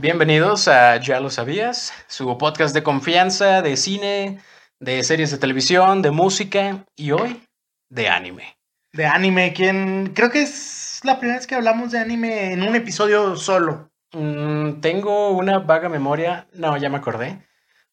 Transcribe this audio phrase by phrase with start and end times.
[0.00, 4.38] Bienvenidos a Ya lo sabías, su podcast de confianza, de cine,
[4.78, 7.42] de series de televisión, de música y hoy
[7.90, 8.56] de anime.
[8.92, 12.76] De anime, quien creo que es la primera vez que hablamos de anime en un
[12.76, 13.90] episodio solo.
[14.12, 17.42] Mm, tengo una vaga memoria, no, ya me acordé.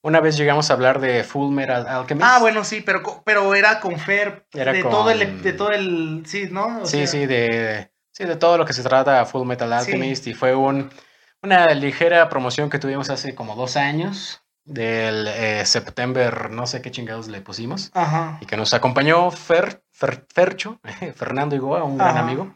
[0.03, 2.23] Una vez llegamos a hablar de Full Metal Alchemist.
[2.29, 4.45] Ah, bueno, sí, pero, pero era con Fer.
[4.53, 6.81] Era de con- todo el de todo el sí, ¿no?
[6.83, 9.73] O sí, sea, sí, de, sí, de todo lo que se trata Full Metal Sí.
[9.73, 10.91] Alchemist y fue un,
[11.45, 16.91] una ligera promoción que tuvimos hace como dos años del eh, September, no sé qué
[16.91, 17.91] chingados le pusimos.
[17.93, 18.37] Ajá.
[18.41, 20.79] y que nos acompañó Fer, Fer- Fercho,
[21.15, 22.19] Fernando Igoa, un gran Ajá.
[22.21, 22.53] amigo.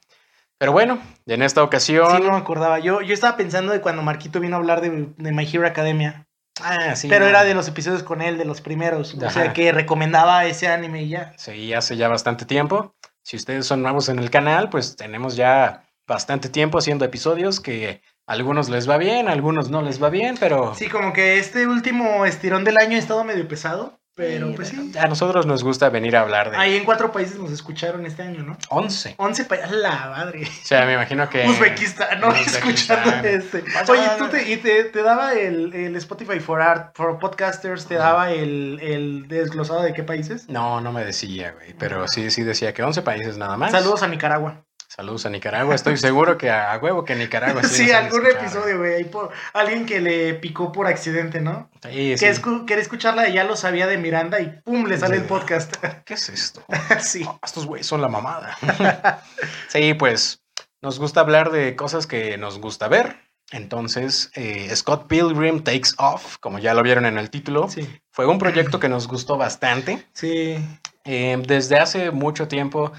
[0.57, 2.17] Pero bueno, en esta ocasión.
[2.17, 2.79] Sí, no me acordaba.
[2.79, 6.27] Yo, yo estaba pensando de cuando Marquito vino a hablar de, de My Hero Academia.
[6.61, 7.29] Ah, sí, pero no.
[7.29, 9.13] era de los episodios con él, de los primeros.
[9.15, 11.31] O sea, que recomendaba ese anime y ya.
[11.37, 12.93] Sí, hace ya bastante tiempo.
[13.23, 18.01] Si ustedes son nuevos en el canal, pues tenemos ya bastante tiempo haciendo episodios que
[18.29, 22.25] algunos les va bien, algunos no les va bien, pero Sí, como que este último
[22.25, 23.99] estirón del año ha estado medio pesado.
[24.15, 24.91] Pero pues sí.
[24.99, 28.21] a nosotros nos gusta venir a hablar de Ahí en cuatro países nos escucharon este
[28.21, 28.57] año, ¿no?
[28.67, 29.15] 11.
[29.17, 29.71] 11 países.
[29.71, 30.43] La madre.
[30.43, 31.47] O sea, me imagino que...
[31.47, 32.69] Uzbekistán, no Uzbekistán.
[32.69, 33.63] escuchando este.
[33.89, 37.95] Oye, tú te, y te, te daba el, el Spotify for Art, for Podcasters, te
[37.95, 40.49] daba el, el desglosado de qué países.
[40.49, 43.71] No, no me decía, güey, pero sí, sí decía que 11 países nada más.
[43.71, 44.65] Saludos a Nicaragua.
[44.99, 45.75] Saludos a Nicaragua.
[45.75, 48.95] Estoy seguro que a, a huevo que Nicaragua Sí, han algún episodio, güey.
[48.95, 51.69] ahí por- Alguien que le picó por accidente, ¿no?
[51.89, 52.25] Sí, sí.
[52.25, 55.23] Que escu- quería escucharla de Ya lo sabía de Miranda y pum, le sale el
[55.23, 55.73] podcast.
[56.03, 56.65] ¿Qué es esto?
[56.99, 57.23] sí.
[57.25, 58.57] Oh, estos güeyes son la mamada.
[59.69, 60.41] sí, pues
[60.81, 63.15] nos gusta hablar de cosas que nos gusta ver.
[63.51, 67.87] Entonces, eh, Scott Pilgrim Takes Off, como ya lo vieron en el título, Sí.
[68.11, 70.05] fue un proyecto que nos gustó bastante.
[70.11, 70.57] Sí.
[71.05, 72.91] Eh, desde hace mucho tiempo,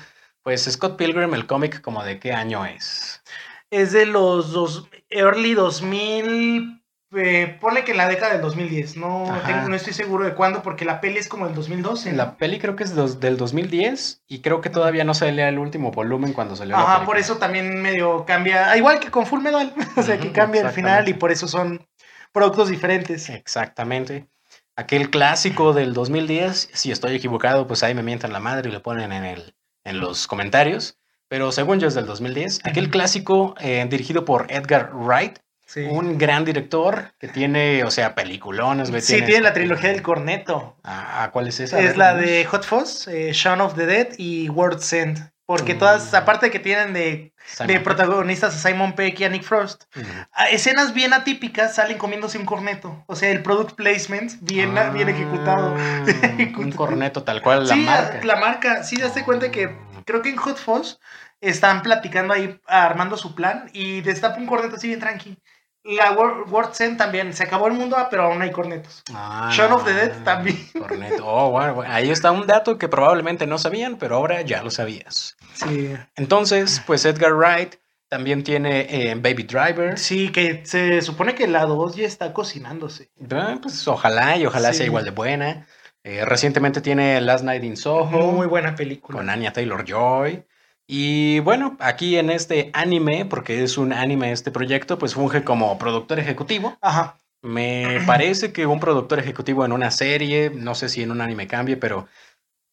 [0.43, 3.23] pues Scott Pilgrim, el cómic, como de qué año es.
[3.71, 6.77] Es de los dos, early 2000.
[7.13, 8.97] Eh, ponle que en la década del 2010.
[8.97, 12.13] No, tengo- no estoy seguro de cuándo, porque la peli es como el 2012.
[12.13, 12.17] ¿no?
[12.17, 15.59] La peli creo que es dos- del 2010 y creo que todavía no salía el
[15.59, 17.07] último volumen cuando salió la Ajá, película.
[17.07, 18.71] por eso también medio cambia.
[18.71, 19.75] ah, Igual que con Full Metal.
[19.97, 21.85] o sea, que cambia el final y por eso son
[22.33, 23.29] productos diferentes.
[23.29, 24.29] Exactamente.
[24.77, 28.79] Aquel clásico del 2010, si estoy equivocado, pues ahí me mientan la madre y le
[28.81, 29.55] ponen en, el,
[29.85, 30.97] en los comentarios.
[31.29, 32.61] Pero según yo es del 2010.
[32.65, 35.83] Aquel clásico eh, dirigido por Edgar Wright, Sí.
[35.89, 38.91] un gran director que tiene, o sea, peliculones.
[38.91, 40.77] güey, Sí, tiene la trilogía del corneto.
[40.83, 41.79] Ah, ¿cuál es esa?
[41.79, 45.31] Es la de Hot Fuzz, eh, Shaun of the Dead y World's End.
[45.51, 45.79] Porque Mm.
[45.79, 47.33] todas, aparte de que tienen de,
[47.67, 50.07] de protagonistas a Simon Peck y a Nick Frost, Ujú.
[50.33, 53.03] a escenas bien atípicas salen comiéndose un corneto.
[53.09, 55.75] O sea, el product placement bien, bien ejecutado.
[55.77, 56.05] Ah,
[56.57, 58.21] un corneto tal cual, la sí, marca.
[58.23, 58.85] la marca.
[58.85, 61.01] Sí, daste cuenta que creo que en Hot Fuzz
[61.41, 65.37] están platicando ahí, armando su plan y destapa un corneto así bien tranqui.
[65.85, 67.33] La Wor- World's End también.
[67.33, 69.03] Se acabó el mundo, pero aún hay cornetos.
[69.15, 70.59] Ah, Shaun of the Dead también.
[70.79, 71.25] Corneto.
[71.27, 75.37] Oh, bueno, ahí está un dato que probablemente no sabían, pero ahora ya lo sabías.
[75.55, 75.95] Sí.
[76.17, 77.77] Entonces, pues Edgar Wright
[78.09, 79.99] también tiene eh, Baby Driver.
[79.99, 83.11] Sí, que se supone que la 2 ya está cocinándose.
[83.31, 84.79] Ah, Pues ojalá y ojalá Sí.
[84.79, 85.67] sea igual de buena.
[86.03, 89.19] Eh, recientemente tiene Last Night in Soho Muy buena película.
[89.19, 90.45] con Anya Taylor Joy.
[90.93, 95.79] Y bueno, aquí en este anime, porque es un anime este proyecto, pues funge como
[95.79, 96.77] productor ejecutivo.
[96.81, 97.17] Ajá.
[97.43, 101.47] Me parece que un productor ejecutivo en una serie, no sé si en un anime
[101.47, 102.09] cambie, pero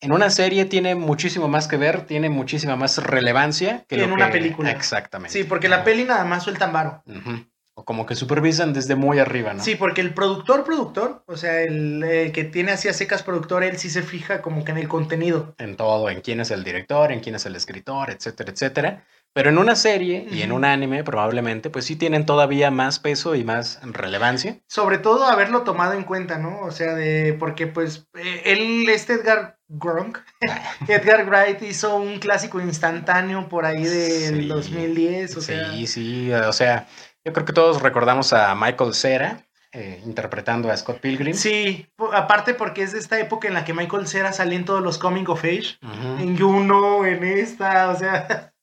[0.02, 4.06] en una serie tiene muchísimo más que ver, tiene muchísima más relevancia que Que lo
[4.06, 4.72] en una que- película.
[4.72, 5.32] Exactamente.
[5.38, 7.04] Sí, porque la peli nada más sueltan varo.
[7.06, 7.30] Ujú.
[7.32, 7.46] O
[7.86, 9.64] como que supervisan desde muy arriba, ¿no?
[9.64, 13.78] Sí, porque el productor, productor, o sea, el que tiene así a secas productor, él
[13.78, 15.56] sí se fija como que en el contenido.
[15.58, 19.04] En todo, en quién es el director, en quién es el escritor, etcétera, etcétera.
[19.34, 23.36] Pero en una serie y en un anime probablemente, pues sí tienen todavía más peso
[23.36, 24.58] y más relevancia.
[24.68, 26.62] Sobre todo haberlo tomado en cuenta, ¿no?
[26.62, 30.18] O sea, de porque pues eh, él, este Edgar Gronk,
[30.88, 34.48] Edgar Wright hizo un clásico instantáneo por ahí del Sí.
[34.48, 36.88] 2010, o sea, sí, sí, o sea,
[37.28, 39.44] yo creo que todos recordamos a Michael Cera
[39.74, 41.34] eh, interpretando a Scott Pilgrim.
[41.36, 44.82] sí, aparte porque es de esta época en la que Michael Cera salía en todos
[44.82, 45.78] los coming of age,
[46.20, 48.54] en Juno, en esta, o sea,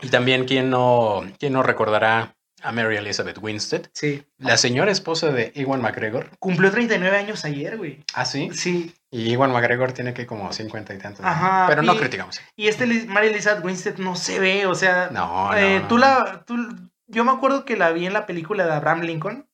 [0.00, 3.90] Y también, ¿quién no, quién no recordará a Mary Elizabeth Winstead?
[3.92, 6.30] sí, La señora esposa de Ewan McGregor.
[6.38, 8.02] cumplió 39 años ayer, güey.
[8.14, 8.48] Ah, sí.
[8.54, 11.26] Sí, Y Ewan McGregor tiene que como 50 y tantos.
[11.26, 12.40] Ajá, Pero no y- criticamos.
[12.56, 15.88] y este Mary Elizabeth Winstead no se ve, o sea, No, no, eh, no.
[15.88, 16.56] tú la, tú,
[17.06, 19.48] yo me acuerdo que la vi en la película de Abraham Lincoln,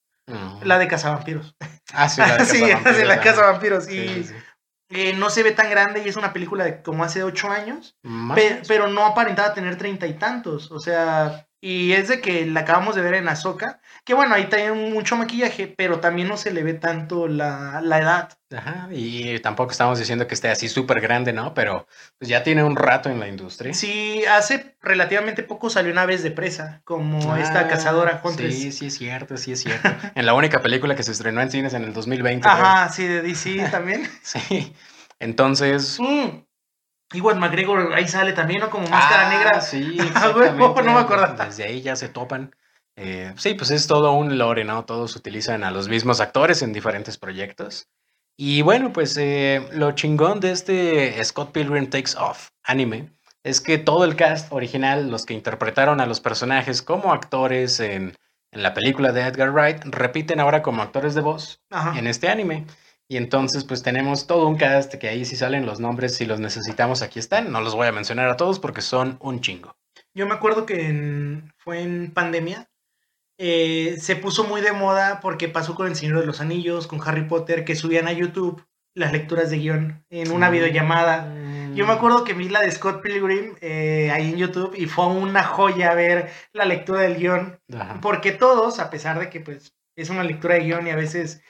[0.62, 1.56] la de Cazavampiros.
[1.94, 3.20] Ah, sí, la de sí, Cazavampiros, de la.
[3.84, 4.34] Sí, Y sí, sí.
[4.90, 7.96] eh, no se ve tan grande y es una película de como hace ocho años.
[8.34, 10.70] Pe- pero no aparentaba tener treinta y tantos.
[10.70, 13.80] O sea, Y es de que la acabamos de ver en Azoka.
[14.04, 17.98] Que bueno, ahí tiene mucho maquillaje, pero también no se le ve tanto la, la
[17.98, 18.38] edad.
[18.56, 21.52] Ajá, y tampoco estamos diciendo que esté así súper grande, ¿no?
[21.54, 21.86] Pero
[22.18, 23.74] pues ya tiene un rato en la industria.
[23.74, 28.54] Sí, hace relativamente poco salió una vez de presa, como esta Ah, cazadora Huntress.
[28.54, 29.88] Sí, sí es cierto, sí es cierto.
[30.14, 32.48] en la única película que se estrenó en cines en el 2020.
[32.48, 32.52] creo.
[32.54, 34.08] Ajá, sí, de DC también.
[34.22, 34.72] Sí.
[35.18, 35.98] Entonces.
[36.00, 36.44] Mm.
[37.12, 38.70] Igual McGregor ahí sale también, ¿no?
[38.70, 39.60] Como máscara Ah, negra.
[39.60, 40.82] Sí, Ah, exactamente.
[40.82, 41.44] no me acordaba.
[41.46, 42.54] Desde ahí ya se topan.
[42.96, 44.84] Eh, sí, pues es todo un lore, ¿no?
[44.84, 47.88] Todos utilizan a los mismos actores en diferentes proyectos.
[48.36, 53.10] Y bueno, pues eh, lo chingón de este Scott Pilgrim Takes Off anime
[53.42, 58.16] es que todo el cast original, los que interpretaron a los personajes como actores en,
[58.52, 61.98] en la película de Edgar Wright, repiten ahora como actores de voz Ajá.
[61.98, 62.66] en este anime.
[63.10, 66.40] Y entonces, pues tenemos todo un cast que ahí sí salen los nombres, si los
[66.40, 67.50] necesitamos, aquí están.
[67.50, 69.74] No los voy a mencionar a todos porque son un chingo.
[70.14, 72.68] Yo me acuerdo que en- fue en pandemia.
[73.40, 77.00] eh, se puso muy de moda porque pasó con El Señor de los Anillos, con
[77.06, 78.64] Harry Potter, que subían a YouTube
[78.94, 81.32] las lecturas de guion en una videollamada.
[81.72, 85.06] Yo me acuerdo que vi la de Scott Pilgrim eh, ahí en YouTube y fue
[85.06, 87.60] una joya ver la lectura del guion.
[87.72, 88.00] Ajá.
[88.02, 91.40] Porque todos, a pesar de que pues es una lectura de guion y a veces...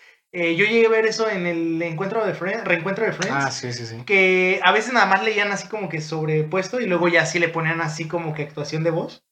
[0.40, 3.44] eh, yo llegué a ver eso en el encuentro de Friends, reencuentro de Friends.
[3.46, 4.04] Ah, sí, sí, sí.
[4.04, 7.48] que a veces nada más leían así como que sobrepuesto y luego ya sí le
[7.48, 9.24] ponían así como que actuación de voz.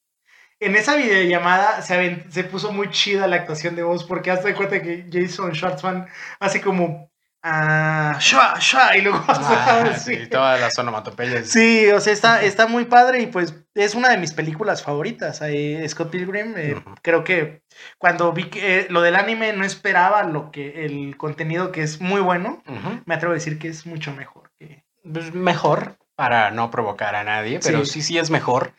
[0.59, 4.81] En esa videollamada se, se puso muy chida la actuación de voz porque hazte cuenta
[4.81, 6.07] que Jason Schwartzman
[6.39, 7.09] hace como
[7.49, 11.47] ah, shua, shua, y luego Ah, sí, todas las onomatopeyas.
[11.47, 15.41] Sí, o sea, está, está muy padre y pues es una de mis películas favoritas.
[15.41, 16.95] ahí, Scott Pilgrim, eh, Ujú.
[17.01, 17.61] creo que
[17.97, 22.01] cuando vi que, eh, lo del anime no esperaba lo que el contenido que es
[22.01, 22.61] muy bueno.
[22.67, 23.01] Ujú.
[23.05, 27.23] Me atrevo a decir que es mucho mejor que, Pues mejor para no provocar a
[27.23, 27.91] nadie, pero Sí.
[27.93, 28.73] sí, sí es mejor.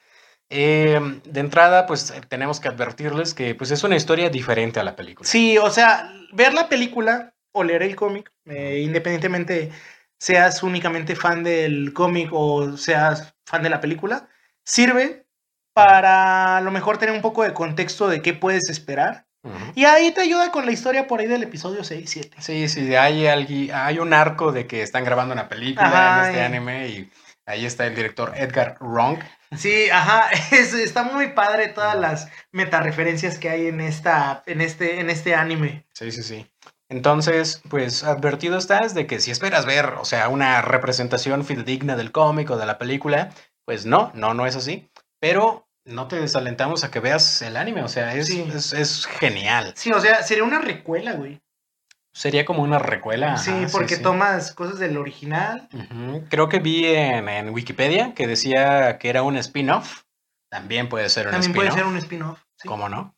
[0.50, 4.96] Eh, de entrada, pues tenemos que advertirles que pues, es una historia diferente a la
[4.96, 5.28] película.
[5.28, 9.70] Sí, o sea, ver la película o leer el cómic, eh, independientemente
[10.18, 14.28] seas únicamente fan del cómic o seas fan de la película,
[14.64, 15.26] sirve
[15.72, 19.26] para a lo mejor tener un poco de contexto de qué puedes esperar.
[19.74, 22.36] Y ahí te ayuda con la historia por ahí del episodio 6, 7.
[22.40, 26.38] Sí, sí, hay, hay un arco de que están grabando una película Ajá, en este
[26.38, 27.10] y- anime y
[27.46, 29.18] ahí está el director Edgar Wrong.
[29.56, 35.00] Sí, ajá, es- está muy padre todas las metareferencias que hay en esta en este
[35.00, 35.86] en este anime.
[35.94, 36.46] Sí, sí, sí.
[36.90, 42.12] Entonces, pues advertido estás de que si esperas ver, o sea, una representación fidedigna del
[42.12, 43.30] cómic o de la película,
[43.66, 44.90] pues no, no, no es así.
[45.20, 48.46] Pero no te desalentamos a que veas el anime, o sea, es, Sí.
[48.54, 49.72] es, es genial.
[49.76, 51.40] Sí, o sea, sería una recuela, güey.
[52.14, 53.36] Sería como una recuela.
[53.36, 54.02] sí, ajá, porque sí.
[54.02, 55.68] tomas cosas del original.
[56.30, 60.02] Creo que vi en, en Wikipedia que decía que era un spin-off.
[60.50, 61.68] También puede ser un También spin-off.
[61.74, 62.40] puede ser un spin-off.
[62.64, 63.14] ¿Cómo no?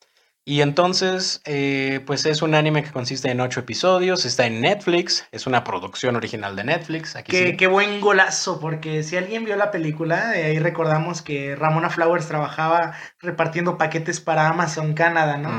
[0.51, 5.25] Y entonces, eh, pues es un anime que consiste en ocho episodios, está en Netflix,
[5.31, 7.15] es una producción original de Netflix.
[7.15, 7.57] Aquí Qué, sí.
[7.57, 12.27] qué buen golazo, porque si alguien vio la película, eh, ahí recordamos que Ramona Flowers
[12.27, 15.51] trabajaba repartiendo paquetes para Amazon Canadá, ¿no?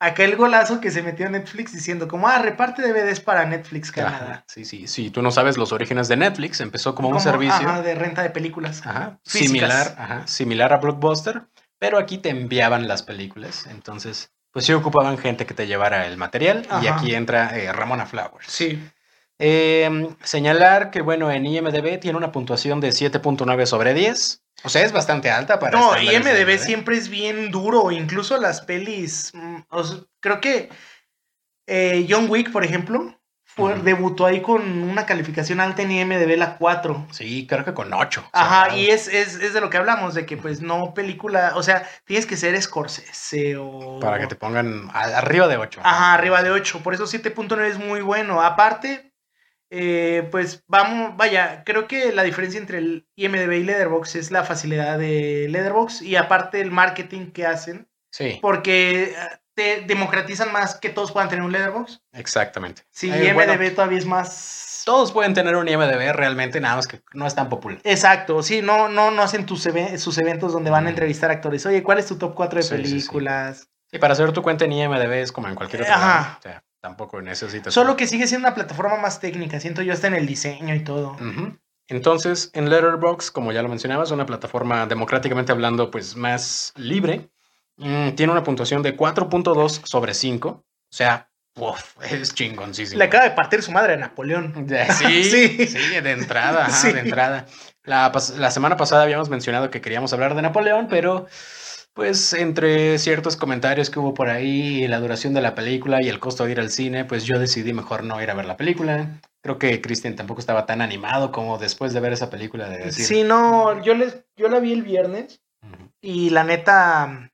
[0.00, 4.18] Aquel golazo que se metió en Netflix diciendo como, ah, reparte DVDs para Netflix Ajá,
[4.18, 4.44] Canadá.
[4.48, 5.10] Sí, sí, sí.
[5.10, 8.22] Tú no sabes los orígenes de Netflix, empezó como, un Como, servicio ajá, de renta
[8.22, 8.84] de películas.
[8.84, 9.46] ajá, físicas.
[9.48, 11.44] similar, ajá, similar a Blockbuster,
[11.78, 13.66] pero aquí te enviaban las películas.
[13.66, 18.06] Entonces, pues sí ocupaban gente que te llevara el material y aquí entra eh, Ramona
[18.06, 18.46] Flowers.
[18.48, 18.82] Sí.
[19.38, 24.42] Eh, señalar que, bueno, en IMDB tiene una puntuación de 7.9 sobre 10.
[24.64, 28.62] O sea, es bastante alta para No, de IMDB siempre es bien duro, incluso las
[28.62, 29.32] pelis.
[29.34, 30.70] mm, o sea, creo que
[31.66, 33.20] eh, John Wick, por ejemplo,
[33.82, 37.06] debutó ahí con una calificación alta en IMDB, la 4.
[37.10, 38.30] Sí, creo que con 8.
[38.32, 41.62] Ajá, y es, es, es de lo que hablamos, de que pues no película, o
[41.62, 43.98] sea, tienes que ser Scorsese o...
[44.00, 45.80] Para que te pongan arriba de 8.
[45.82, 48.42] Ajá, arriba de 8, por eso 7.9 es muy bueno.
[48.42, 49.12] Aparte,
[49.70, 54.44] eh, pues vamos, vaya, creo que la diferencia entre el IMDB y Letterboxd es la
[54.44, 59.14] facilidad de Letterboxd y aparte el marketing que hacen, Sí, porque
[59.56, 61.98] te democratizan más que todos puedan tener un Letterboxd.
[62.12, 62.82] exactamente.
[62.90, 64.82] Sí, Eh, IMDB bueno, todavía es más...
[64.84, 67.80] todos pueden tener un IMDB realmente, nada más que no es tan popular.
[67.82, 71.64] Exacto, sí, no, no, no hacen tus sus eventos donde van a entrevistar actores.
[71.66, 72.90] Oye, ¿cuál es tu top 4 de Sí, sí, sí.
[72.92, 73.68] películas?
[73.90, 76.36] Y para hacer tu cuenta en IMDB es como en cualquier otro Ajá.
[76.38, 77.72] O sea, tampoco necesitas.
[77.72, 80.80] Solo que sigue siendo una plataforma más técnica, siento yo hasta en el diseño y
[80.84, 81.16] todo.
[81.88, 87.30] Entonces, en Letterboxd, como ya lo mencionabas, una plataforma democráticamente hablando, pues más libre,
[87.76, 90.48] mm, tiene una puntuación de 4.2 sobre 5.
[90.48, 92.98] O sea, uf, es chingoncísimo.
[92.98, 94.66] Le acaba de partir su madre a Napoleón.
[94.98, 95.66] Sí, Sí.
[95.66, 96.92] sí, de entrada, ajá, Sí.
[96.92, 97.46] de entrada.
[97.84, 101.26] La, la semana pasada habíamos mencionado que queríamos hablar de Napoleón, pero
[101.94, 106.10] Pues entre ciertos comentarios que hubo por ahí, y la duración de la película y
[106.10, 108.58] el costo de ir al cine, pues yo decidí mejor no ir a ver la
[108.58, 109.18] película.
[109.42, 113.06] Creo que Christian tampoco estaba tan animado como después de ver esa película de decir.
[113.06, 115.90] Sí, no, yo, les, yo la vi el viernes Ujú.
[116.02, 117.30] y la neta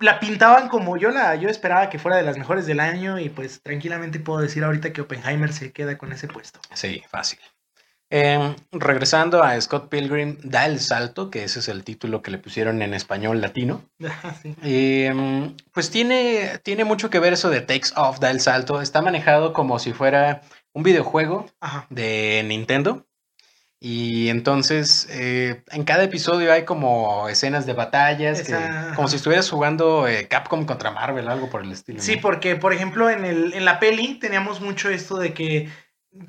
[0.00, 3.28] la pintaban como yo la yo esperaba que fuera de las mejores del año y
[3.28, 6.60] pues tranquilamente puedo decir ahorita que Oppenheimer se queda con ese puesto.
[6.74, 7.40] Sí, fácil.
[8.08, 12.38] Em, regresando a Scott Pilgrim, da el salto, que ese es el título que le
[12.38, 13.82] pusieron en español latino.
[14.42, 14.54] Sí.
[14.62, 18.80] Em, pues tiene, tiene mucho que ver eso de Takes Off, da el salto.
[18.80, 21.86] Está manejado como si fuera un videojuego Ajá.
[21.90, 23.05] de Nintendo.
[23.88, 29.48] Y entonces eh, en cada episodio hay como escenas de batallas, que- como si estuvieras
[29.48, 32.02] jugando eh, Capcom contra Marvel, algo por el estilo.
[32.02, 32.22] Sí, ¿no?
[32.22, 35.68] porque por ejemplo en, el, en la peli teníamos mucho esto de que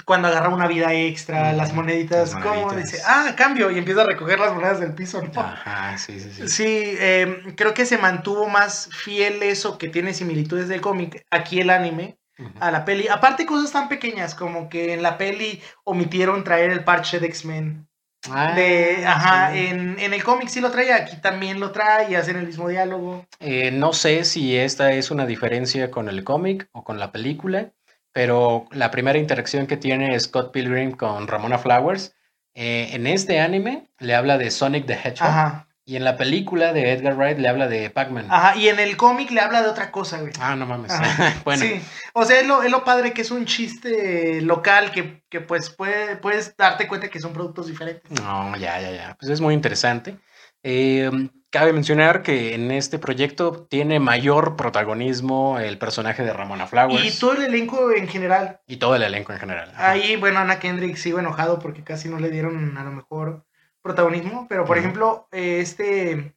[0.06, 4.06] cuando agarra una vida extra, las moneditas, las como dice, ah, cambio, y empieza a
[4.06, 5.42] recoger las monedas del piso, ¿no?
[5.42, 6.48] Ajá, sí, sí, sí.
[6.48, 11.60] Sí, eh, creo que se mantuvo más fiel eso que tiene similitudes del cómic, aquí
[11.60, 12.20] el anime,
[12.60, 13.08] A la peli.
[13.08, 17.88] Aparte cosas tan pequeñas como que en la peli omitieron traer el parche de X-Men.
[18.30, 19.68] Ah, De, ajá, sí.
[19.68, 22.68] en, en el cómic sí lo trae, aquí también lo trae y hacen el mismo
[22.68, 23.26] diálogo.
[23.40, 27.72] Eh, no sé si esta es una diferencia con el cómic o con la película,
[28.12, 32.16] pero la primera interacción que tiene Scott Pilgrim con Ramona Flowers,
[32.54, 36.74] eh, en este anime le habla de Sonic the Hedgehog Ajá, y en la película
[36.74, 38.28] de Edgar Wright le habla de Pac-Man.
[38.30, 40.34] ajá, y en el cómic le habla de otra cosa, güey.
[40.40, 40.92] Ah, no mames.
[41.46, 41.82] Bueno, Sí,
[42.14, 45.70] o sea, es lo, es lo padre que es un chiste local que, que pues
[45.70, 48.12] puede, puedes darte cuenta que son productos diferentes.
[48.22, 49.16] no, ya, ya, ya.
[49.18, 50.18] Pues es muy interesante.
[50.62, 51.10] Eh,
[51.50, 57.18] cabe mencionar que en este proyecto tiene mayor protagonismo el personaje de Ramona Flowers Y
[57.18, 58.60] todo el elenco en general.
[58.68, 59.72] y todo el elenco en general.
[59.74, 59.92] Ajá.
[59.92, 63.46] Ahí, bueno, Ana Kendrick sigo enojado porque casi no le dieron a lo mejor
[63.88, 66.34] protagonismo, pero por ejemplo, eh, este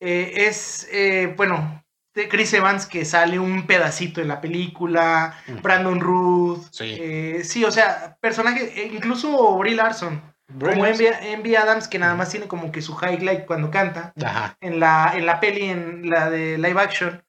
[0.00, 5.34] eh, es, eh, bueno, de Chris Evans que sale un pedacito en la película.
[5.62, 7.42] Brandon Ruth, Sí.
[7.44, 10.20] sí, o sea, personajes, eh, incluso Brie Larson,
[10.58, 10.86] como.
[10.86, 14.56] Envy, Envy Adams, que nada más tiene como que su highlight cuando canta Ajá.
[14.60, 17.22] en la, en la peli, en la de live action.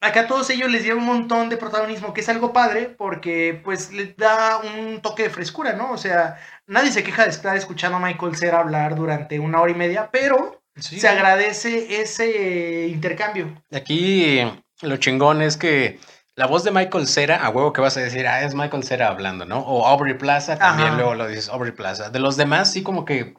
[0.00, 3.92] Acá todos ellos les dieron un montón de protagonismo, que es algo padre, porque pues
[3.92, 5.90] les da un toque de frescura, ¿no?
[5.90, 6.38] O sea,
[6.68, 10.08] nadie se queja de estar escuchando a Michael Cera hablar durante una hora y media,
[10.12, 11.00] pero Sí.
[11.00, 13.60] se agradece ese intercambio.
[13.72, 14.40] Aquí
[14.82, 15.98] lo chingón es que
[16.36, 19.08] la voz de Michael Cera, a huevo que vas a decir, ah, es Michael Cera
[19.08, 19.58] hablando, ¿no?
[19.58, 20.96] O Aubrey Plaza, también Ajá.
[20.96, 22.10] luego lo dices Aubrey Plaza.
[22.10, 23.34] De los demás, sí como que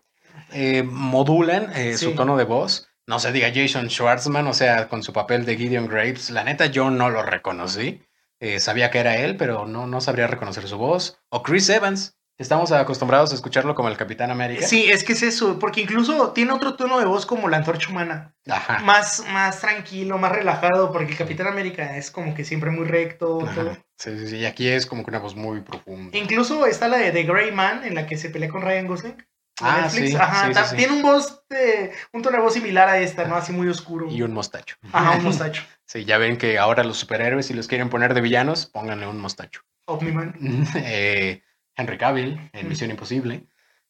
[0.51, 2.87] eh, modulan eh, su tono de voz.
[3.07, 6.29] No se diga Jason Schwartzman, o sea, con su papel de Gideon Graves.
[6.31, 8.03] La neta, yo no lo reconocí.
[8.41, 11.19] Eh, sabía que era él, pero no, no sabría reconocer su voz.
[11.29, 12.17] O Chris Evans.
[12.39, 14.65] Estamos acostumbrados a escucharlo como el Capitán América.
[14.65, 17.89] Sí, es que es eso, porque incluso tiene otro tono de voz como la antorcha
[17.89, 18.79] humana, Ajá.
[18.79, 23.39] más, más tranquilo, más relajado, porque el Capitán América es como que siempre muy recto,
[23.53, 23.77] todo.
[23.97, 24.37] Sí, sí, sí.
[24.37, 26.17] Y aquí es como que una voz muy profunda.
[26.17, 29.17] Incluso está la de The Grey Man, en la que se pelea con Ryan Gosling.
[29.61, 30.11] Ah, Netflix.
[30.11, 30.75] sí, Ajá, sí, sí.
[30.77, 33.35] tiene un voz de, un tono de voz similar a esta, ¿no?
[33.35, 34.07] Así muy oscuro.
[34.09, 34.77] Y un mostacho.
[34.93, 35.63] Ajá, un mostacho.
[35.85, 39.19] Sí, ya ven que ahora los superhéroes, si los quieren poner de villanos, pónganle un
[39.19, 39.63] mostacho.
[39.85, 40.35] Omniman.
[40.77, 41.43] Eh,
[41.79, 42.69] Henry Cavill en Mm.
[42.69, 43.45] Misión Imposible.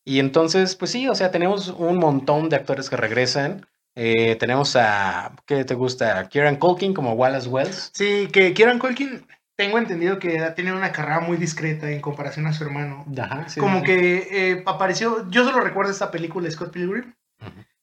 [0.05, 3.65] Y entonces, pues sí, o sea, tenemos un montón de actores que regresan.
[3.95, 6.29] Eh, tenemos a, ¿qué te gusta?
[6.29, 7.91] Kieran Culkin como Wallace Wells.
[7.93, 9.25] Sí, que Kieran Culkin,
[9.57, 13.05] tengo entendido que ha tenido una carrera muy discreta en comparación a su hermano.
[13.21, 13.85] Ajá, sí, Como sí.
[13.85, 17.13] que eh, apareció, yo solo recuerdo esta película, Scott Pilgrim,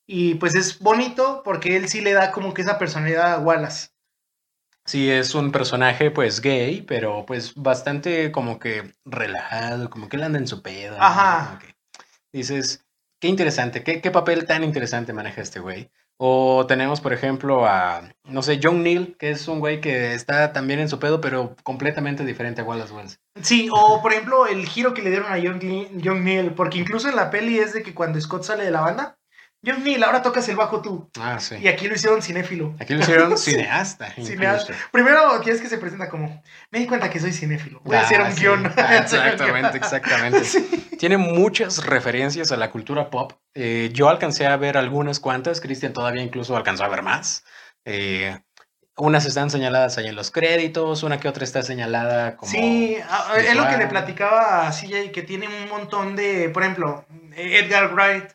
[0.06, 3.88] y pues es bonito porque él sí le da como que esa personalidad a Wallace.
[4.86, 10.22] Sí, es un personaje pues gay, pero pues bastante como que relajado, como que él
[10.22, 10.96] anda en su pedo.
[10.96, 11.02] ¿no?
[11.02, 11.46] Ajá.
[11.46, 11.74] Como que
[12.32, 12.84] dices,
[13.20, 15.90] qué interesante, qué, qué papel tan interesante maneja este güey.
[16.18, 20.52] O tenemos, por ejemplo, a, no sé, John Neal, que es un güey que está
[20.54, 23.20] también en su pedo, pero completamente diferente a Wallace Wells.
[23.42, 27.08] Sí, o por ejemplo el giro que le dieron a Neil- Young Neil, porque incluso
[27.10, 29.18] en la peli es de que cuando Scott sale de la banda,
[29.62, 31.10] Young Neil, ahora tocas el bajo tú.
[31.18, 31.56] Ah, sí.
[31.60, 32.74] Y aquí lo hicieron cinéfilo.
[32.78, 34.12] Aquí lo hicieron cineasta.
[34.12, 34.74] Cineasta.
[34.92, 38.20] Primero quieres que se presenta como, me di cuenta que soy cinéfilo, voy a hacer
[38.20, 38.40] Ah, un sí.
[38.42, 38.72] guion.
[38.76, 40.44] Ah, exactamente, exactamente.
[40.44, 40.82] Sí.
[40.98, 43.32] Tiene muchas referencias a la cultura pop.
[43.54, 47.44] Eh, yo alcancé a ver algunas cuantas, Cristian todavía incluso alcanzó a ver más.
[47.84, 48.38] Eh,
[48.96, 52.50] unas están señaladas ahí en los créditos, una que otra está señalada como...
[52.50, 53.88] Sí, a- es lo que le visual.
[53.88, 57.04] platicaba a CJ, que tiene un montón de, por ejemplo,
[57.36, 58.30] Edgar Wright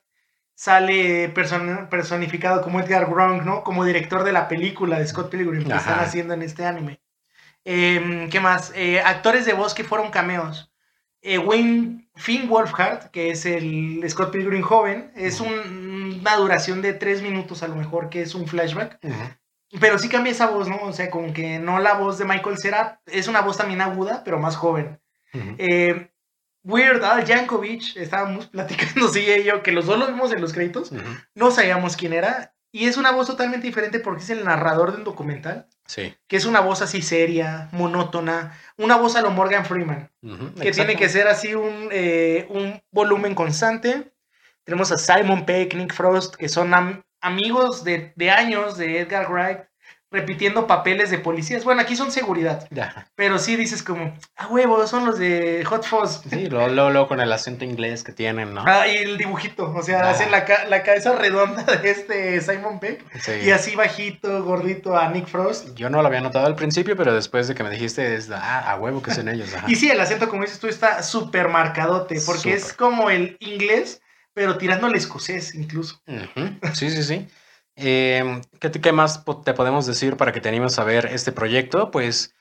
[0.61, 3.63] sale person- personificado como Edgar Wrong, ¿no?
[3.63, 5.79] Como director de la película de Scott Pilgrim que Ajá.
[5.81, 7.01] están haciendo en este anime.
[7.65, 8.71] Em, ¿Qué más?
[8.75, 10.71] Eh, actores de voz que fueron cameos.
[11.23, 16.93] Eh, Wayne Finn Wolfhard, que es el Scott Pilgrim joven, es un una duración de
[16.93, 18.99] tres minutos a lo mejor, que es un flashback.
[19.79, 20.77] Pero sí cambia esa voz, ¿no?
[20.83, 24.21] O sea, como que no la voz de Michael Cera, es una voz también aguda,
[24.23, 24.99] pero más joven.
[25.33, 26.10] eh,
[26.63, 30.53] Weird Al Yankovic, estábamos platicando, sí, y yo, que los dos lo vimos en los
[30.53, 30.91] créditos,
[31.35, 35.03] no sabíamos quién era, y es una voz totalmente diferente porque es el narrador del
[35.03, 35.67] documental.
[35.85, 36.15] Sí.
[36.27, 40.09] Que es una voz así seria, monótona, una voz a lo Morgan Freeman,
[40.61, 44.13] que tiene que ser así un, eh, un volumen constante.
[44.63, 46.71] Tenemos a Simon Peck, Nick Frost, que son
[47.19, 49.59] amigos de, de, años de Edgar Wright,
[50.11, 51.63] repitiendo papeles de policías.
[51.63, 52.67] Bueno, aquí son seguridad.
[52.69, 53.07] Ya.
[53.15, 56.21] Pero sí dices como, a huevo, son los de Hot Fuzz.
[56.29, 58.63] Sí, luego, luego, con el acento inglés que tienen, ¿no?
[58.67, 63.03] Ah, y el dibujito, o sea, hacen la, la, cabeza redonda de este Simon Peck.
[63.21, 63.31] Sí.
[63.45, 65.73] Y así bajito, gordito a Nick Frost.
[65.75, 68.69] Yo no lo había notado al principio, pero después de que me dijiste, es, ah,
[68.69, 69.53] a huevo que son ellos.
[69.53, 69.65] Ajá.
[69.69, 72.57] y sí, el acento, como dices tú, está súper marcadote, porque Super.
[72.57, 74.01] es como el inglés,
[74.33, 76.01] pero tirando al escocés incluso.
[76.05, 76.73] Uh -huh.
[76.73, 77.27] Sí, sí, sí.
[77.75, 81.91] Eh, ¿qué, ¿Qué más te podemos decir para que te animes a ver este proyecto?
[81.91, 82.33] Pues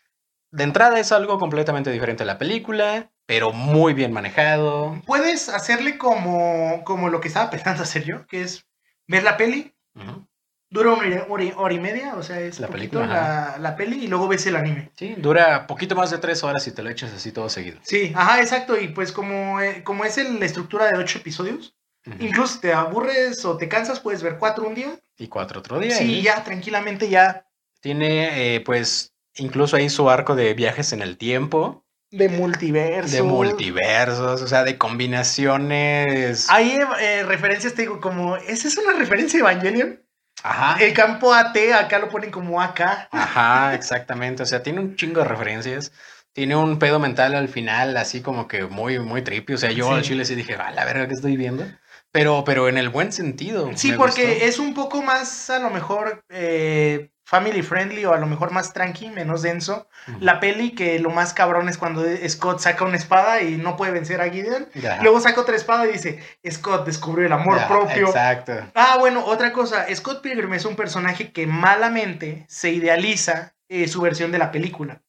[0.51, 5.01] de entrada es algo completamente diferente a la película, pero muy bien manejado.
[5.07, 8.67] Puedes hacerle como, como lo que estaba pensando hacer yo, que es
[9.07, 9.75] ver la peli.
[9.95, 10.27] Uh -huh.
[10.73, 14.07] Dura una hora, hora, y media, o sea, es la película, la, la, peli y
[14.07, 14.93] luego ves el anime.
[14.95, 17.81] Sí, dura poquito más de tres horas y te lo echas así todo seguido.
[17.83, 18.81] Sí, ajá, exacto.
[18.81, 21.75] Y pues como, eh, como es el, la estructura de ocho episodios,
[22.07, 22.17] Uh -huh.
[22.21, 24.99] Incluso te aburres o te cansas, puedes ver cuatro un día.
[25.19, 25.95] Y cuatro otro día.
[25.97, 27.47] Sí, ya, tranquilamente ya.
[27.81, 31.85] Tiene, eh, pues, incluso ahí su arco de viajes en el tiempo.
[32.11, 33.13] De multiversos.
[33.13, 36.49] De multiversos, o sea, de combinaciones.
[36.51, 40.03] Hay eh, referencias, te digo, como, ¿esa es una referencia de Evangelion?
[40.43, 40.83] Ajá.
[40.83, 43.09] El campo AT, acá lo ponen como AK.
[43.13, 44.43] Ajá, exactamente.
[44.43, 45.93] O sea, tiene un chingo de referencias
[46.33, 49.55] tiene un pedo mental al final, así como que muy, muy trippy.
[49.55, 49.95] O sea, yo Sí.
[49.95, 51.67] al chile sí dije, a la verga que estoy viendo.
[52.13, 53.71] Pero, pero en el buen sentido.
[53.77, 54.45] Sí, porque gustó.
[54.45, 58.73] es un poco más, a lo mejor, eh, family friendly o a lo mejor más
[58.73, 59.89] tranqui, menos denso.
[60.19, 63.93] La peli que lo más cabrón es cuando Scott saca una espada y no puede
[63.93, 64.69] vencer a Gideon.
[65.03, 66.19] Luego saca otra espada y dice,
[66.51, 68.09] Scott descubrió el amor propio.
[68.09, 68.55] Exacto.
[68.75, 69.87] Ah, bueno, otra cosa.
[69.95, 75.01] Scott Pilgrim es un personaje que malamente se idealiza eh, su versión de la película.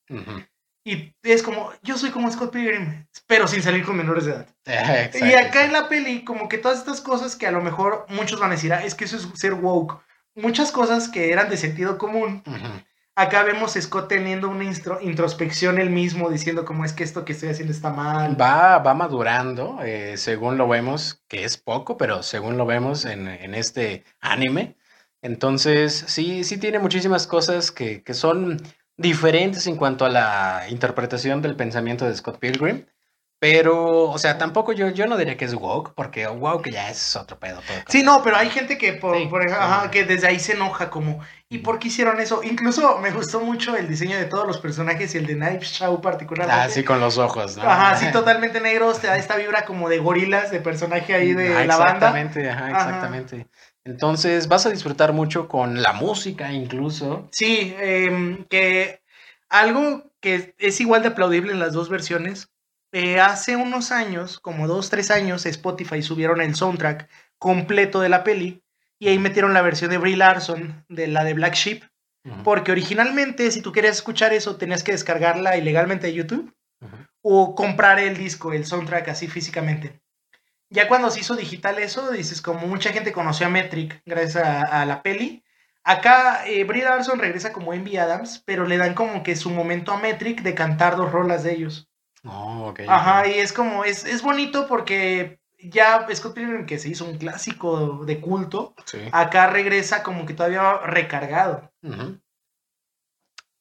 [0.83, 4.47] Y es como, yo soy como Scott Pilgrim, pero sin salir con menores de edad.
[4.65, 8.05] Exacto, y acá en la peli, como que todas estas cosas que a lo mejor
[8.09, 10.01] muchos van a decir, ah, es que eso es ser woke.
[10.33, 12.41] Muchas cosas que eran de sentido común.
[12.45, 12.81] Ujú.
[13.15, 14.63] Acá vemos a Scott teniendo una
[15.01, 18.39] introspección él mismo, diciendo como es que esto que estoy haciendo está mal.
[18.39, 23.27] Va, va madurando, eh, según lo vemos, que es poco, pero según lo vemos en,
[23.27, 24.77] en este anime.
[25.21, 28.61] Entonces, sí, sí tiene muchísimas cosas que, que son
[29.01, 32.85] diferentes en cuanto a la interpretación del pensamiento de Scott Pilgrim.
[33.39, 37.15] Pero, o sea, tampoco yo, yo no diría que es woke, porque woke ya es
[37.15, 37.59] otro pedo.
[37.65, 39.55] todo Sí, no, pero hay gente que, por, Sí, por- sí.
[39.57, 42.43] ajá, que desde ahí se enoja como, ¿y por qué hicieron eso?
[42.43, 45.99] Incluso me gustó mucho el diseño de todos los personajes y el de Knife Shaw
[46.01, 46.61] particularmente.
[46.65, 47.63] Ah, sí, con los ojos, ¿no?
[47.63, 51.49] Ajá, sí, totalmente negros, te da esta vibra como de gorilas, de personaje ahí de
[51.57, 51.93] Ah, la banda.
[51.95, 53.09] Exactamente, ajá, Ajá.
[53.83, 57.27] Entonces, vas a disfrutar mucho con la música incluso.
[57.31, 59.01] Sí, em, que
[59.49, 62.47] algo que es igual de aplaudible en las dos versiones.
[62.93, 68.25] eh, hace unos años, como dos, tres años, Spotify subieron el soundtrack completo de la
[68.25, 68.61] peli
[68.99, 71.83] y ahí metieron la versión de Brie Larson, de la de Black Sheep,
[72.43, 76.53] porque originalmente si tú querías escuchar eso tenías que descargarla ilegalmente de YouTube
[77.21, 80.00] o comprar el disco, el soundtrack así físicamente.
[80.71, 84.61] Ya cuando se hizo digital eso, dices, como mucha gente conoció a Metric gracias a,
[84.81, 85.43] a la peli.
[85.83, 89.91] Acá eh, Brie Larson regresa como Envy Adams, pero le dan como que su momento
[89.91, 91.89] a Metric de cantar dos rolas de ellos.
[92.23, 96.89] Oh, ok, Ajá, y es como, es, es bonito porque ya Scott Pilgrim, que se
[96.89, 98.99] hizo un clásico de culto, Sí.
[99.11, 101.71] acá regresa como que todavía recargado.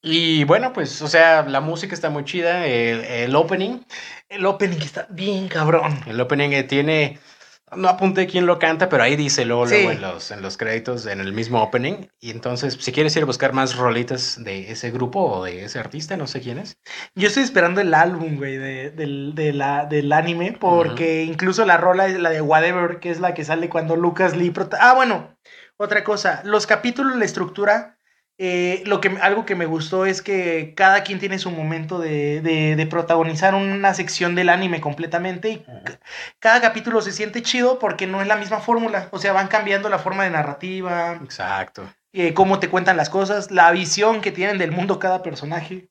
[0.02, 2.66] Y bueno, pues, o sea, la música está muy chida.
[2.66, 3.80] El, el opening,
[4.28, 6.00] El opening está bien cabrón.
[6.06, 7.18] el opening eh, tiene,
[7.76, 9.74] no apunté quién lo canta, pero ahí dice luego, Sí.
[9.74, 12.06] luego en los, en los créditos, en el mismo opening.
[12.18, 15.78] Y entonces, si quieres ir a buscar más rolitas de ese grupo o de ese
[15.78, 16.78] artista, no sé quién es.
[17.14, 21.76] Yo estoy esperando el álbum, güey, de, del, de la, del anime, porque incluso la
[21.76, 24.50] rola es la de Whatever, que es la que sale cuando Lucas Lee...
[24.50, 25.36] prota- Ah, bueno,
[25.76, 27.98] otra cosa, los capítulos, la estructura,
[28.42, 32.40] eh, lo que, algo que me gustó es que cada quien tiene su momento de,
[32.40, 35.64] de, de protagonizar una sección del anime completamente y
[36.38, 39.90] cada capítulo se siente chido porque no es la misma fórmula, o sea, van cambiando
[39.90, 41.92] la forma de narrativa, Exacto.
[42.14, 45.90] eh, cómo te cuentan las cosas, la visión que tienen del mundo cada personaje.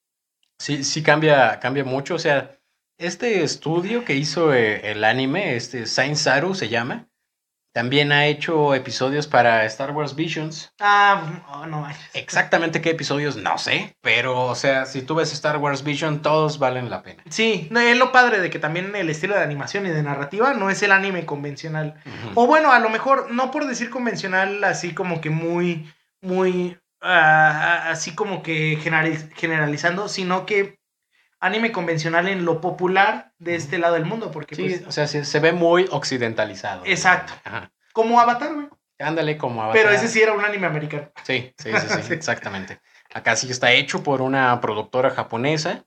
[0.58, 2.16] Sí, sí cambia, cambia mucho.
[2.16, 2.58] O sea,
[2.98, 7.09] este estudio que hizo eh, el anime, este Saint Saru se llama,
[7.72, 10.74] También ha hecho episodios para Star Wars Visions.
[10.80, 11.88] Ah, oh, no.
[12.14, 13.96] Exactamente qué episodios, no sé.
[14.02, 17.24] Pero, o sea, si tú ves Star Wars Vision, todos valen la pena.
[17.30, 20.54] Sí, no, es lo padre de que también el estilo de animación y de narrativa
[20.56, 22.02] no es el anime convencional.
[22.34, 27.90] O bueno, a lo mejor, no por decir convencional, así como que muy, muy, ah,
[27.90, 30.79] así como que generaliz- generalizando, sino que
[31.40, 35.08] anime convencional en lo popular de este lado del mundo, porque Sí, pues, o sea,
[35.08, 36.84] sí, se ve muy occidentalizado.
[36.86, 37.34] Exacto.
[37.44, 37.72] Ajá.
[37.94, 38.68] como Avatar, güey.
[39.00, 39.82] Ándale como Avatar.
[39.82, 41.10] Pero ese sí era un anime americano.
[41.24, 42.14] Sí, sí, sí, sí, Sí.
[42.14, 42.80] exactamente.
[43.14, 45.86] Acá sí está hecho por una productora japonesa.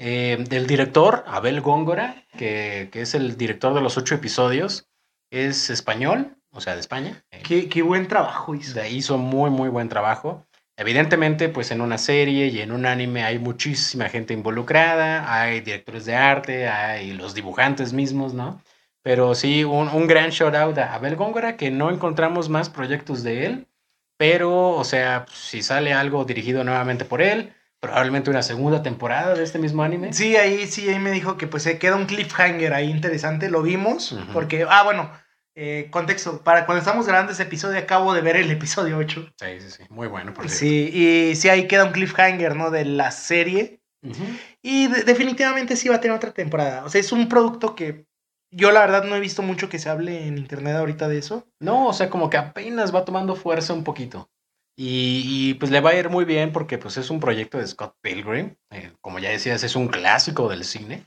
[0.00, 4.88] eh, del director, Abel Góngora, que, que es el director de los ocho episodios.
[5.30, 7.24] Es español, o sea, de España.
[7.30, 8.74] eh, Qué, qué buen trabajo hizo.
[8.74, 10.46] de- hizo muy, muy buen trabajo.
[10.78, 16.04] Evidentemente, pues en una serie y en un anime hay muchísima gente involucrada, hay directores
[16.04, 18.62] de arte, hay los dibujantes mismos, ¿no?
[19.02, 23.24] Pero sí, un, un gran shout out a Abel Góngora, que no encontramos más proyectos
[23.24, 23.66] de él,
[24.16, 29.42] pero, o sea, si sale algo dirigido nuevamente por él, probablemente una segunda temporada de
[29.42, 30.12] este mismo anime.
[30.12, 33.62] Sí, ahí sí, ahí me dijo que pues se queda un cliffhanger ahí interesante, lo
[33.62, 35.10] vimos, porque, ah, bueno,
[35.60, 39.28] eh, contexto, para cuando estamos grabando ese episodio acabo de ver el episodio 8.
[39.40, 40.32] Sí, sí, sí, muy bueno.
[40.32, 40.48] Por.
[40.48, 42.70] Sí, y sí, ahí queda un cliffhanger, ¿no?
[42.70, 43.80] De la serie.
[44.62, 46.84] Y de- definitivamente sí va a tener otra temporada.
[46.84, 48.06] O sea, es un producto que
[48.54, 51.46] yo la verdad no he visto mucho que se hable en internet ahorita de eso.
[51.60, 54.30] No, o sea, como que apenas va tomando fuerza un poquito.
[54.76, 57.66] Y, y, pues le va a ir muy bien porque pues es un proyecto de
[57.66, 58.54] Scott Pilgrim.
[58.70, 61.04] eh, como ya decías, es un clásico del cine.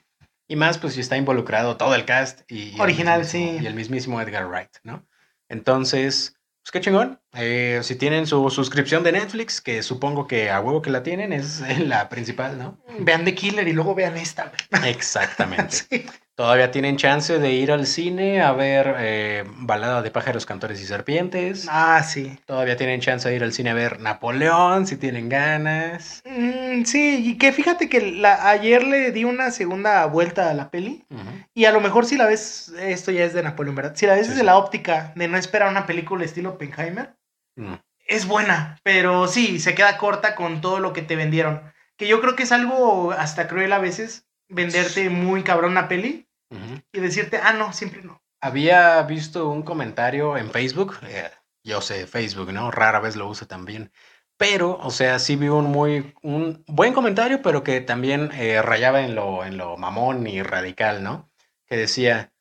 [0.51, 2.41] Y más pues si está involucrado todo el cast.
[2.51, 3.63] Y, Original, mismísimo- sí.
[3.63, 5.05] Y el mismísimo Edgar Wright, ¿no?
[5.47, 7.21] Entonces, pues qué chingón.
[7.35, 11.31] Eh, si tienen su suscripción de Netflix, que supongo que a huevo que la tienen,
[11.31, 12.77] es la principal, ¿no?
[12.99, 14.51] Vean The Killer y luego vean esta.
[14.85, 15.77] Exactamente.
[15.89, 16.05] Sí.
[16.41, 20.87] Todavía tienen chance de ir al cine a ver eh, Balada de pájaros, cantores y
[20.87, 21.67] serpientes.
[21.69, 22.35] Ah, sí.
[22.47, 26.23] Todavía tienen chance de ir al cine a ver Napoleón, si tienen ganas.
[26.25, 30.71] Mm, sí, y que fíjate que la, ayer le di una segunda vuelta a la
[30.71, 31.05] peli.
[31.53, 33.93] Y a lo mejor si la ves, esto ya es de Napoleón, ¿verdad?
[33.95, 34.45] Si la ves Sí, desde sí.
[34.47, 37.13] la óptica de no esperar una película estilo Oppenheimer,
[37.55, 37.73] Mm.
[38.07, 41.61] es buena, pero sí, se queda corta con todo lo que te vendieron.
[41.97, 46.25] Que yo creo que es algo hasta cruel a veces, venderte muy cabrón una peli
[46.51, 46.81] Ujú.
[46.91, 48.21] y decirte, ah, no, siempre no.
[48.41, 50.97] Había visto un comentario en Facebook.
[51.03, 51.29] eh,
[51.63, 52.71] yo sé Facebook, ¿no?
[52.71, 53.91] Rara vez lo uso también.
[54.37, 59.01] Pero, o sea, sí vi un muy un buen comentario, pero que también eh, rayaba
[59.01, 61.29] en lo, en lo mamón y radical, ¿no?
[61.67, 62.33] Que decía,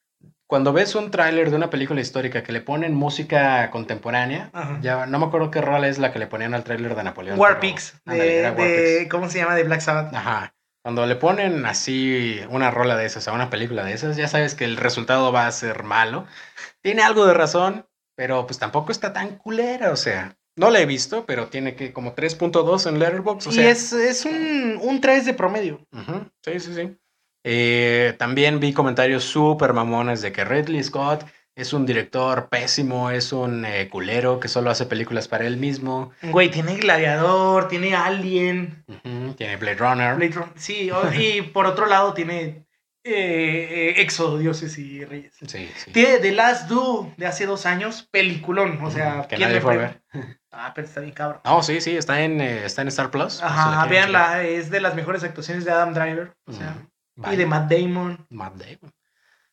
[0.46, 4.78] cuando ves un tráiler de una película histórica que le ponen música contemporánea, Ajá.
[4.80, 7.38] ya no me acuerdo qué rol es la que le ponían al tráiler de Napoleón.
[7.38, 9.08] War Pigs, de, de-.
[9.10, 9.54] ¿cómo se llama?
[9.54, 10.14] De Black Sabbath.
[10.14, 10.54] Ajá.
[10.82, 14.54] Cuando le ponen así una rola de esas a una película de esas, ya sabes
[14.54, 16.26] que el resultado va a ser malo.
[16.82, 20.36] Tiene algo de razón, pero pues tampoco está tan culera, o sea.
[20.56, 23.70] No la he visto, pero tiene que como 3.2 en Letterboxd, o y sea.
[23.70, 25.86] es, es un, un 3 de promedio.
[26.44, 26.96] Sí, sí, sí.
[27.44, 31.24] Eh, también vi comentarios súper mamones de que Ridley Scott
[31.60, 36.12] es un director pésimo, es un eh, culero que solo hace películas para él mismo.
[36.22, 40.16] Güey, tiene Gladiador, tiene Alien, Ujú, Tiene Blade Runner.
[40.16, 42.66] Blade Runner, Sí, y por otro lado tiene
[43.02, 45.34] eh, eh, Éxodo, Dioses y Reyes.
[45.46, 45.90] Sí, sí.
[45.92, 48.78] Tiene The Last Do de hace dos años, peliculón.
[48.82, 50.02] O sea, que ¿quién nadie le fue a ver.
[50.52, 51.40] Ah, pero está bien cabrón.
[51.44, 53.40] No, sí, sí, está en, eh, está en Star Plus.
[53.40, 56.32] Ajá, véanla, es de las mejores actuaciones de Adam Driver.
[56.44, 56.76] O sea,
[57.30, 58.26] y de Matt Damon.
[58.30, 58.92] Matt Damon.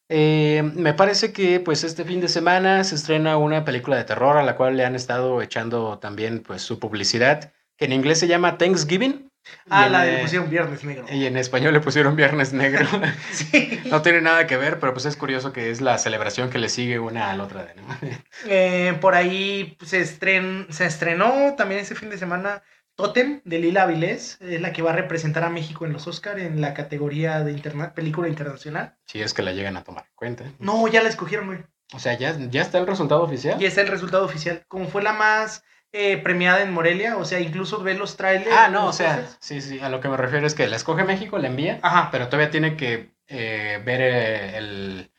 [0.10, 4.38] Eh, me parece que pues este fin de semana se estrena una película de terror
[4.38, 8.28] a la cual le han estado echando también pues su publicidad, que en inglés se
[8.28, 9.28] llama Thanksgiving.
[9.70, 11.06] Ah, la de eh, pusieron Viernes Negro.
[11.10, 12.86] Y en español le pusieron Viernes Negro.
[13.32, 13.82] Sí.
[13.86, 16.70] no tiene nada que ver, pero pues es curioso que es la celebración que le
[16.70, 17.74] sigue una a la otra.
[17.76, 18.10] ¿no?
[18.48, 22.62] Eh, por ahí se, estren, se estrenó también ese fin de semana
[22.98, 26.40] Totem de Lila Avilés, es la que va a representar a México en los Oscar
[26.40, 28.96] en la categoría de interna- película internacional.
[29.06, 30.44] si es que la llegan a tomar en cuenta.
[30.58, 31.60] No, ya la escogieron, güey.
[31.94, 33.62] O sea, ¿ya, ya está el resultado oficial.
[33.62, 34.66] Y está el resultado oficial.
[34.68, 38.52] Como fue la más eh, premiada en Morelia, o sea, incluso ves los trailers.
[38.52, 41.04] Ah, no, o sea, sí, sí, a lo que me refiero es que la escoge
[41.04, 42.10] México, la envía, Ajá.
[42.12, 45.12] pero todavía tiene que eh, ver eh, el,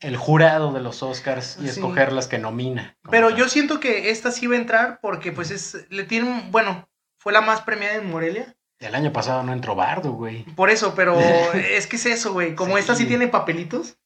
[0.00, 1.68] el jurado de los Oscars y Sí.
[1.68, 2.96] escoger las que nomina.
[3.10, 3.38] Pero tal.
[3.38, 6.88] yo siento que esta sí va a entrar porque pues es, le tienen, bueno,
[7.22, 8.56] fue la más premiada en Morelia.
[8.80, 10.42] El año pasado no entró Bardo, güey.
[10.56, 11.16] Por eso, pero
[11.54, 12.56] es que es eso, güey.
[12.56, 12.80] Como Sí.
[12.80, 13.96] esta sí tiene papelitos.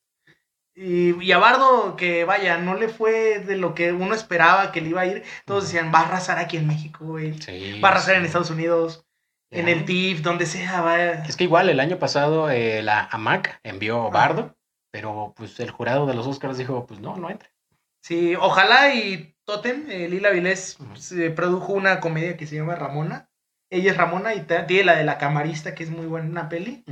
[0.74, 4.82] Y, y a Bardo, que vaya, no le fue de lo que uno esperaba que
[4.82, 5.24] le iba a ir.
[5.46, 7.40] Todos decían, va a arrasar aquí en México, güey.
[7.40, 7.80] Sí.
[7.80, 8.18] Va a arrasar sí.
[8.20, 9.06] en Estados Unidos,
[9.50, 11.02] en el TIFF, donde sea, va.
[11.02, 14.54] Es que igual el año pasado eh, la AMAC envió Bardo,
[14.90, 17.50] pero pues el jurado de los Oscars dijo, pues no, no entra.
[18.02, 20.96] Sí, ojalá y Totem, eh, Lila Vilés, Ujú.
[20.96, 23.30] se produjo una comedia que se llama Ramona.
[23.70, 26.84] Ella es Ramona y tiene la de la camarista, que es muy buena peli.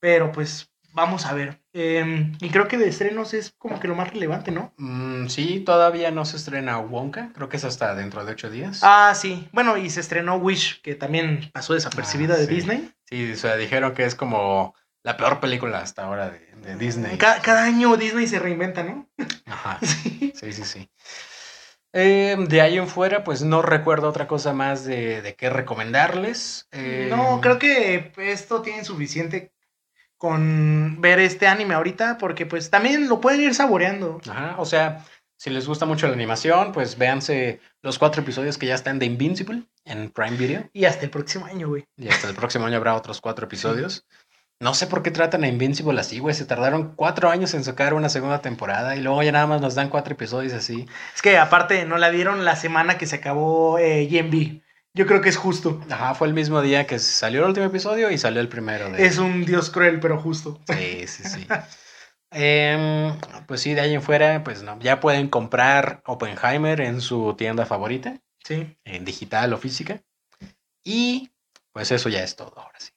[0.00, 1.60] Pero pues vamos a ver.
[1.72, 4.72] Eh, y creo que de estrenos es como que lo más relevante, ¿no?
[4.76, 7.32] Mm, sí, todavía no se estrena Wonka.
[7.34, 8.80] Creo que es hasta dentro de ocho días.
[8.82, 9.48] Ah, sí.
[9.52, 12.54] Bueno, y se estrenó Wish, que también pasó desapercibida Ah, de sí.
[12.54, 12.92] Disney.
[13.08, 17.18] Sí, o sea, dijeron que es como la peor película hasta ahora de, de Disney.
[17.18, 19.08] Ca- cada año Disney se reinventa, ¿no?
[19.46, 19.78] Ajá.
[19.86, 20.32] Sí.
[20.34, 20.90] Sí, sí, sí.
[21.98, 26.68] Eh, de ahí en fuera, pues no recuerdo otra cosa más de, de qué recomendarles.
[26.70, 29.52] Eh, No, creo que esto tiene suficiente
[30.18, 34.20] con ver este anime ahorita, porque pues también lo pueden ir saboreando.
[34.28, 35.06] Ajá, o sea,
[35.38, 39.06] si les gusta mucho la animación, pues véanse los cuatro episodios que ya están de
[39.06, 40.70] Invincible en Prime Video.
[40.72, 41.86] Y hasta el próximo año, güey.
[41.96, 44.06] Y hasta el próximo año habrá otros cuatro episodios.
[44.58, 46.34] No sé por qué tratan a Invincible así, güey.
[46.34, 49.74] Se tardaron cuatro años en sacar una segunda temporada y luego ya nada más nos
[49.74, 50.86] dan cuatro episodios así.
[51.14, 54.62] Es que aparte no la dieron la semana que se acabó eh, GMB.
[54.94, 55.82] Yo creo que es justo.
[55.90, 59.04] Ajá, fue el mismo día que salió el último episodio y salió el primero de...
[59.04, 60.58] Es un dios cruel, pero justo.
[60.66, 61.46] Sí, sí, sí.
[62.30, 63.14] Em,
[63.46, 67.66] pues sí, de ahí en fuera, pues no, ya pueden comprar Oppenheimer en su tienda
[67.66, 68.76] favorita, Sí.
[68.84, 70.02] en digital o física.
[70.82, 71.30] Y
[71.72, 72.90] pues eso ya es todo ahora sí.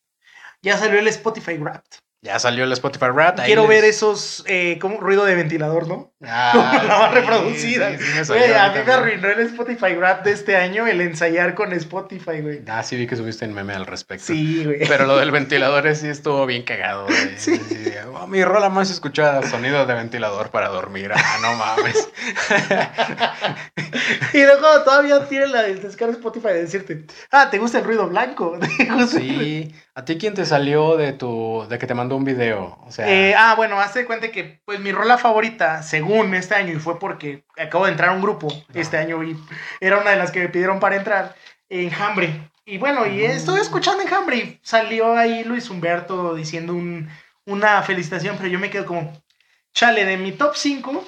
[0.62, 2.00] Ya salió el Spotify Wrapped.
[2.22, 3.06] Ya salió el Spotify
[3.38, 6.12] ahí Quiero les- ver esos, eh, como ruido de ventilador, ¿no?
[6.22, 6.52] Ah,
[6.86, 7.98] la más sí, reproducida.
[7.98, 11.56] sí, sí Güey, a mí me arruinó el Spotify Wrapped de este año el ensayar
[11.56, 12.62] con Spotify, güey.
[12.68, 14.26] Ah, sí vi que subiste un meme al respecto.
[14.26, 14.80] Sí, güey.
[14.86, 17.06] Pero lo del ventilador sí estuvo bien cagado.
[17.06, 17.18] güey.
[17.38, 17.58] Sí.
[18.14, 21.12] Oh, mi rola más escuchada, sonido de ventilador para dormir.
[21.16, 22.10] Ah, no mames.
[24.34, 28.08] Y luego todavía tiene la del descarga Spotify de decirte, ah, ¿te gusta el ruido
[28.08, 28.58] blanco?
[28.60, 29.76] ¿Te gusta el ruido- Sí.
[29.96, 32.78] ¿A ti quién te salió de tu de que te mandó un video?
[32.86, 36.74] O sea, Eh, ah, bueno, hazte cuenta que pues mi rola favorita, según este año,
[36.74, 39.38] y fue porque acabo de entrar a un grupo este año y
[39.80, 41.36] era una de las que me pidieron para entrar,
[41.70, 42.50] Enjambre.
[42.66, 43.32] Y bueno, y Mm.
[43.32, 47.10] estuve escuchando Enjambre y salió ahí Luis Humberto diciendo un-
[47.46, 49.12] una felicitación, pero yo me quedo como,
[49.74, 51.04] chale, de mi top 5,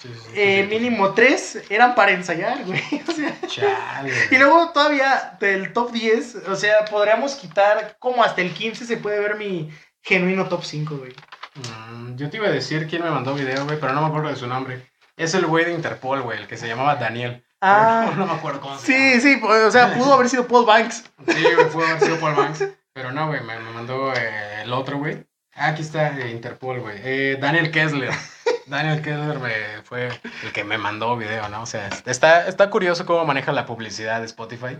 [0.00, 2.80] sí, sí, sí, eh, mínimo 3 eran para ensayar, güey.
[3.08, 4.12] O sea, Chale.
[4.30, 8.96] y luego todavía del top 10, o sea, podríamos quitar como hasta el 15 se
[8.96, 9.70] puede ver mi
[10.08, 11.12] genuino top 5, güey.
[11.54, 14.30] Mm, yo te iba a decir quién me mandó video, güey, pero no me acuerdo
[14.30, 14.90] de su nombre.
[15.16, 17.44] Es el güey de Interpol, güey, el que se llamaba Daniel.
[17.60, 18.12] Ah.
[18.16, 21.04] No, no me acuerdo cómo se Sí, sí, o sea, pudo haber sido Paul Banks.
[21.26, 22.64] Sí, güey, pudo haber sido Paul Banks.
[22.94, 25.24] Pero no, güey, me, me mandó eh, el otro, güey.
[25.54, 26.98] Ah, aquí está eh, Interpol, güey.
[27.02, 28.10] Eh, Daniel Kessler.
[28.66, 30.08] Daniel Kessler me, fue
[30.42, 31.62] el que me mandó video, ¿no?
[31.62, 34.78] O sea, está, está curioso cómo maneja la publicidad de Spotify.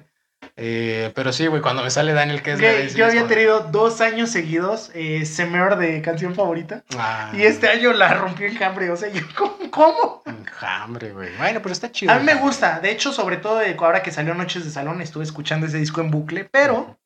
[0.60, 2.90] Eh, pero sí, güey, cuando me sale Daniel Kessler.
[2.90, 6.82] Sí yo había tenido dos años seguidos eh, Semer de canción favorita.
[6.98, 8.90] Ah, Y este año la rompió en hambre.
[8.90, 9.56] O sea, yo, ¿cómo?
[9.70, 10.22] cómo?
[10.26, 11.36] Enjambre, güey.
[11.36, 12.10] Bueno, pero está chido.
[12.12, 12.48] A mí me Enjambre.
[12.48, 12.80] gusta.
[12.80, 16.00] De hecho, sobre todo de- ahora que salió Noches de Salón, estuve escuchando ese disco
[16.00, 16.44] en bucle.
[16.50, 16.98] Pero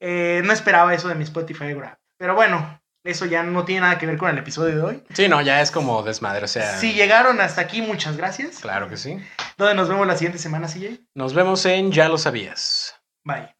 [0.00, 1.96] eh, no esperaba eso de mi Spotify Grab.
[2.18, 5.02] Pero bueno, eso ya no tiene nada que ver con el episodio de hoy.
[5.14, 6.76] Sí, no, ya es como desmadre, o sea.
[6.78, 8.58] Si llegaron hasta aquí, muchas gracias.
[8.58, 9.16] Claro que sí.
[9.56, 10.98] ¿Dónde nos vemos la siguiente semana, CJ?
[11.14, 12.95] Nos vemos en Ya lo sabías.
[13.26, 13.55] Bye.